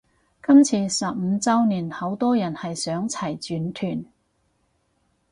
[0.41, 4.03] 今次十五周年好多人係想齊全團